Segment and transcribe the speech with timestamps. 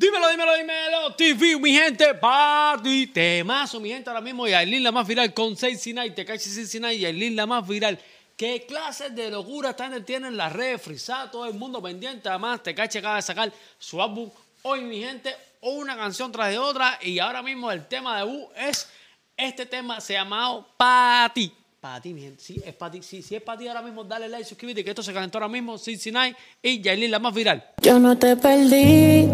[0.00, 4.90] Dímelo, dímelo, dímelo, TV, mi gente, party, temazo, mi gente, ahora mismo, y Aileen la
[4.90, 8.00] más viral con 69, te cae 69 y Aileen la más viral.
[8.34, 11.30] ¿Qué clases de locura están tienen las redes frisadas?
[11.30, 12.30] Todo el mundo pendiente.
[12.30, 14.30] Además, te cache acaba de sacar su álbum
[14.62, 16.98] hoy, mi gente, una canción tras de otra.
[17.02, 18.88] Y ahora mismo el tema de U es
[19.36, 21.59] este tema, se llamado Pati.
[21.80, 22.42] Para ti, mi gente.
[22.42, 23.00] Sí, es para ti.
[23.00, 25.48] Sí, si es para ti ahora mismo, dale like, suscríbete, que esto se calentó ahora
[25.48, 25.78] mismo.
[25.78, 27.64] 69 y Yailin, la más viral.
[27.80, 29.26] Yo no te perdí.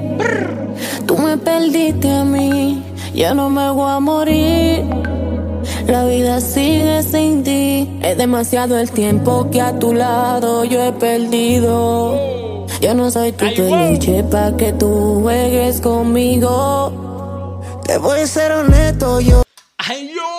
[1.09, 2.84] Tú me perdiste a mí.
[3.12, 4.84] Ya no me voy a morir.
[5.89, 7.98] La vida sigue sin ti.
[8.01, 12.65] Es demasiado el tiempo que a tu lado yo he perdido.
[12.81, 17.61] Yo no soy tu peluche para que tú juegues conmigo.
[17.84, 19.42] Te voy a ser honesto, yo.
[19.78, 20.36] ¡Ay, yo!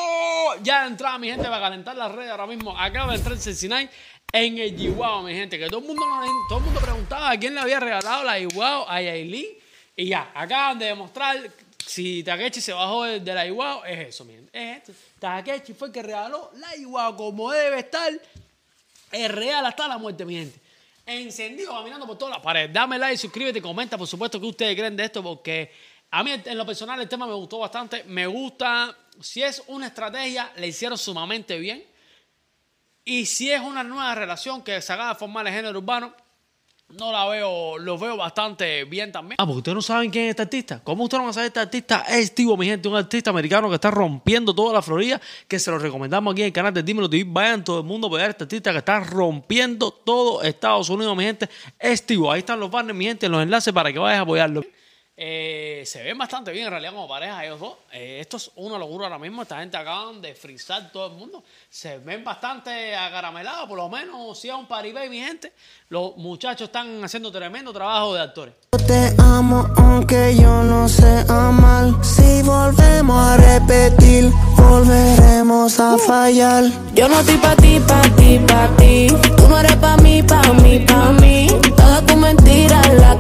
[0.68, 2.78] Ya entraba mi gente para calentar las redes ahora mismo.
[2.78, 3.90] Acaba de entrar 69
[4.34, 5.58] en el Chihuahua, mi gente.
[5.58, 6.04] Que todo el mundo,
[6.50, 9.46] todo mundo preguntaba a quién le había regalado la Chihuahua a Yailin.
[9.96, 11.38] Y ya, acaban de demostrar
[11.86, 13.88] si Takechi se bajó de, la Chihuahua.
[13.88, 14.50] Es eso, mi gente.
[14.52, 14.92] Es esto.
[15.20, 18.12] Takechi fue el que regaló la Chihuahua como debe estar.
[19.10, 20.60] Es real hasta la muerte, mi gente
[21.06, 22.74] encendido, caminando por todas las paredes.
[22.74, 25.72] Dame like, suscríbete, comenta, por supuesto, que ustedes creen de esto, porque
[26.12, 28.04] a mí en lo personal el tema me gustó bastante.
[28.04, 31.84] Me gusta, si es una estrategia, le hicieron sumamente bien.
[33.04, 36.14] Y si es una nueva relación que se haga de formar el género urbano,
[36.90, 39.36] no la veo, lo veo bastante bien también.
[39.40, 40.82] Ah, porque ustedes no saben quién es este artista.
[40.84, 42.06] ¿Cómo ustedes no van a saber este artista?
[42.08, 45.70] Es Tivo, mi gente, un artista americano que está rompiendo toda la Florida, que se
[45.70, 47.26] lo recomendamos aquí en el canal de Dímelo TV.
[47.28, 51.16] Vayan todo el mundo a ver a este artista que está rompiendo todo Estados Unidos,
[51.18, 51.50] mi gente.
[51.78, 52.32] Es Tivo.
[52.32, 54.64] Ahí están los banners, mi gente, los enlaces para que vayas a apoyarlo.
[55.20, 57.74] Eh, se ven bastante bien en realidad como pareja ellos dos.
[57.92, 59.42] Eh, esto es una locura ahora mismo.
[59.42, 61.44] Esta gente acaban de frizar todo el mundo.
[61.72, 65.54] Se ven bastante agaramelados, por lo menos si es un paribé, mi gente.
[65.90, 68.54] Los muchachos están haciendo tremendo trabajo de actores.
[68.74, 71.94] Yo te amo aunque yo no sé amar.
[72.04, 76.66] Si volvemos a repetir, volveremos a fallar.
[76.94, 79.08] Yo no estoy pa' ti, pa' ti, pa' ti.
[79.36, 81.48] Tú no eres pa' mí, pa' mí, pa' mí.
[81.76, 83.18] Toda tu mentira la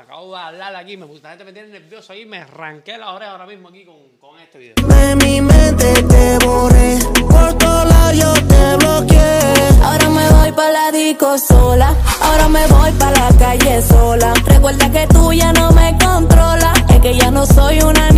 [0.00, 0.96] acabo de hablar aquí.
[0.96, 2.24] Me, gente me tiene nervioso ahí.
[2.24, 4.74] Me arranqué la oreja ahora mismo aquí con, con este video.
[4.74, 6.98] De mi mente te borré.
[7.28, 9.52] Por todos lados yo te bloqueé.
[9.82, 11.94] Ahora me voy pa' la disco sola.
[12.22, 14.32] Ahora me voy pa' la calle sola.
[14.46, 16.78] Recuerda que tú ya no me controlas.
[16.90, 18.09] Es que ya no soy una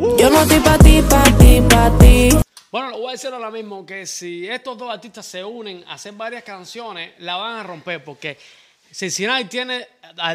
[0.00, 2.30] Yo no estoy pa' ti, pa' ti, pa' ti.
[2.72, 5.94] Bueno, lo voy a decir ahora mismo que si estos dos artistas se unen a
[5.94, 8.38] hacer varias canciones, la van a romper porque
[8.92, 9.86] Cincinnati tiene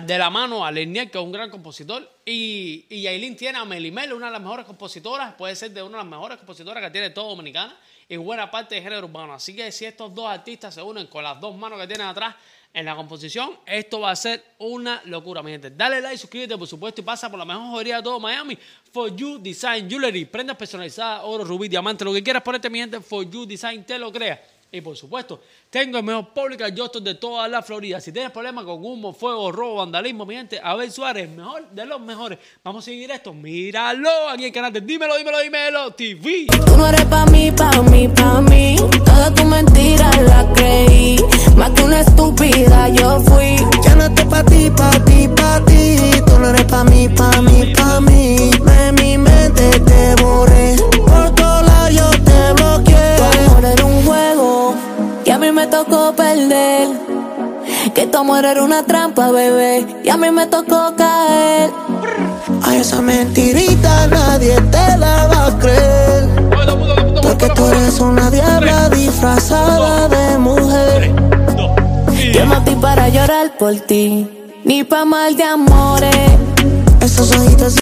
[0.03, 3.65] de la mano a Lenier, que es un gran compositor, y, y Yailin tiene a
[3.65, 6.89] Melimel, una de las mejores compositoras, puede ser de una de las mejores compositoras que
[6.89, 7.75] tiene toda Dominicana
[8.07, 9.33] y buena parte de género urbano.
[9.33, 12.35] Así que si estos dos artistas se unen con las dos manos que tienen atrás
[12.73, 15.71] en la composición, esto va a ser una locura, mi gente.
[15.71, 18.57] Dale like, suscríbete, por supuesto, y pasa por la mejor joyería de todo Miami,
[18.91, 23.01] For You Design Jewelry, prendas personalizadas, oro, rubí, diamante, lo que quieras ponerte, mi gente,
[23.01, 24.54] For You Design te lo crea.
[24.71, 25.39] Y por supuesto,
[25.69, 28.01] tengo el mejor público Justin de toda la Florida.
[28.01, 32.01] Si tienes problemas con humo, fuego, robo, vandalismo, mi gente, Abel Suárez, mejor de los
[32.01, 32.39] mejores.
[32.63, 33.33] Vamos a seguir esto.
[33.33, 36.47] Míralo aquí en el canal de Dímelo, Dímelo, Dímelo TV.
[36.65, 38.75] Tú no eres pa' mí, pa' mí, pa' mí.
[39.05, 41.17] Toda tu mentira la creí.
[41.55, 43.55] Más que una estúpida yo fui.
[43.83, 44.24] Ya no estoy
[57.93, 59.85] Que tu amor era una trampa, bebé.
[60.03, 61.71] Y a mí me tocó caer.
[62.63, 66.29] A esa mentirita nadie te la va a creer.
[67.21, 71.15] Porque tú eres una diabla disfrazada de mujer.
[72.33, 74.27] Yo no estoy para llorar por ti,
[74.63, 76.15] ni pa' mal de amores.
[77.01, 77.79] Esos ojitos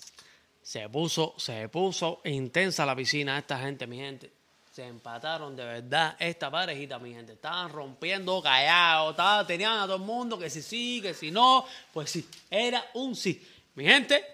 [0.62, 4.33] Se puso, se puso intensa la piscina esta gente, mi gente.
[4.74, 7.34] Se empataron de verdad esta parejita, mi gente.
[7.34, 9.16] Estaban rompiendo callados,
[9.46, 11.64] tenían a todo el mundo que si sí, que si no.
[11.94, 13.40] Pues sí, era un sí.
[13.76, 14.26] Mi gente,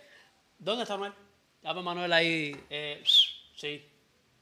[0.57, 1.11] ¿dónde está Manuel?
[1.61, 2.55] Llama Manuel ahí.
[2.69, 3.03] Eh,
[3.53, 3.85] sí.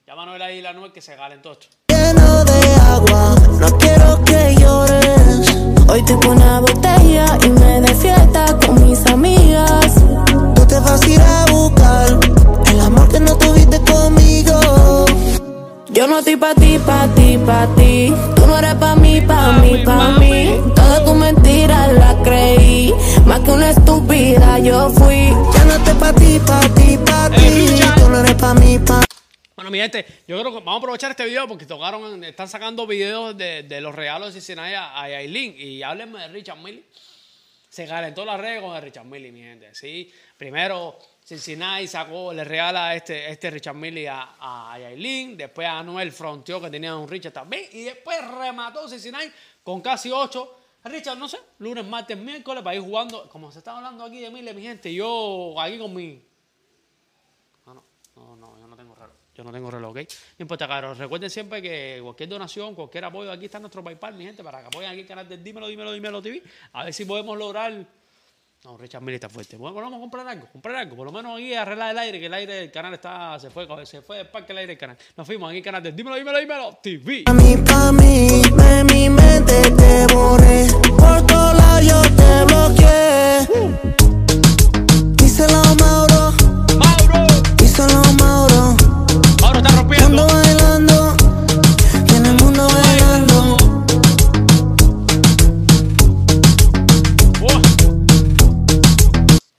[0.05, 1.65] Llama a Manuel ahí la Noel que se calentó esto.
[1.87, 3.35] lleno de agua.
[3.59, 5.55] No quiero que llores.
[5.89, 9.36] Hoy te pongo una botella y me de fiesta con mis amigas.
[15.97, 18.13] Yo no estoy pa' ti, pa' ti, pa' ti.
[18.35, 20.61] Tú no eres pa' mí, pa' mí, pa' mí.
[20.75, 22.93] Todas tus mentiras las creí.
[23.25, 25.29] Más que una estúpida yo fui.
[25.55, 27.81] Ya no estoy pa' ti, pa' ti, pa' ti.
[27.95, 29.01] Tú no eres pa' mí, pa'
[29.55, 32.85] Bueno, mi gente, yo creo que vamos a aprovechar este video porque tocaron, están sacando
[32.85, 35.55] videos de, de los regalos de Cincinnati a, a Yailin.
[35.57, 36.83] Y háblenme de Richard Millie.
[37.69, 39.75] Se calentó la red con el Richard Millie, mi gente.
[39.75, 40.11] ¿sí?
[40.37, 44.77] Primero, Cincinnati sacó, le regala este, este Richard Millie a, a.
[44.79, 47.65] Después a Anuel fronteó que tenía un Richard también.
[47.73, 49.29] Y después remató Cincinnati
[49.63, 50.55] con casi 8.
[50.85, 53.27] Richard, no sé, lunes, martes, miércoles para ir jugando.
[53.29, 56.23] Como se está hablando aquí de Millie, mi gente, yo aquí con mi.
[57.65, 57.83] No, no,
[58.15, 58.86] no, no, yo no tengo
[59.35, 59.97] Yo no tengo reloj, ¿ok?
[60.39, 60.95] No importa, caro.
[60.95, 64.67] Recuerden siempre que cualquier donación, cualquier apoyo, aquí está nuestro PayPal, mi gente, para que
[64.67, 66.41] apoyen aquí el canal de Dímelo, Dímelo, Dímelo TV.
[66.73, 67.85] A ver si podemos lograr.
[68.63, 69.55] No, Richard Mille está fuerte.
[69.55, 70.95] Bueno, vamos a comprar algo, comprar algo.
[70.95, 73.67] Por lo menos aquí arreglar el aire, que el aire del canal está, se fue,
[73.85, 74.97] se fue del parque el aire del canal.
[75.15, 77.23] Nos fuimos aquí el canal de Dímelo, Dímelo, Dímelo TV.
[77.33, 78.41] mí, pa' mí.
[78.41, 80.86] De mi mente te borré.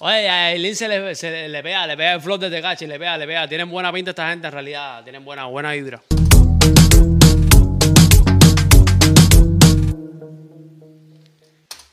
[0.09, 2.99] Oye, a Eileen se le, se le, pega, le pega el flor de Tecachi, le
[2.99, 3.47] pega, le pega.
[3.47, 6.03] Tienen buena pinta esta gente en realidad, tienen buena, buena vibra.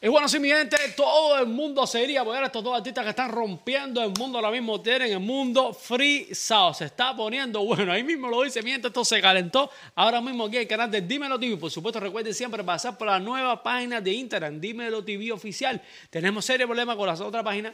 [0.01, 2.77] Y bueno, sí, mi gente, todo el mundo se iría a apoyar a estos dos
[2.77, 4.79] artistas que están rompiendo el mundo ahora mismo.
[4.79, 6.73] Tienen el mundo frisado.
[6.73, 7.91] Se está poniendo bueno.
[7.91, 9.69] Ahí mismo lo dice, mi gente, esto se calentó.
[9.93, 11.57] Ahora mismo aquí el canal de Dímelo TV.
[11.57, 15.81] Por supuesto, recuerden siempre pasar por la nueva página de Instagram, Dímelo TV Oficial.
[16.09, 17.73] Tenemos serio problema con las otras páginas.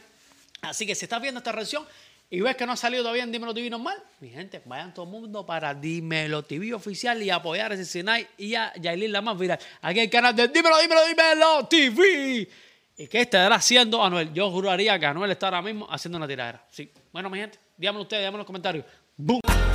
[0.62, 1.84] Así que si estás viendo esta reacción
[2.30, 5.04] y ves que no ha salido todavía en Dímelo TV normal, mi gente, vayan todo
[5.04, 9.36] el mundo para Dímelo TV oficial y apoyar a Cincinnati y a Yailin la más
[9.36, 9.58] viral.
[9.80, 12.48] Aquí el canal de Dímelo, Dímelo, Dímelo TV.
[12.96, 14.32] ¿Y qué estará haciendo Anuel?
[14.32, 16.64] Yo juraría que Anuel está ahora mismo haciendo una tiradera.
[16.70, 16.88] Sí.
[17.12, 18.84] Bueno, mi gente, díganme ustedes, díganme en los comentarios.
[19.16, 19.71] ¡Boom!